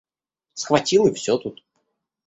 [0.55, 1.63] Схватил и всё тут.